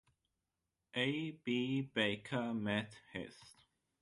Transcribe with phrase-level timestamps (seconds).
[0.95, 3.67] A B Baker Med Hist.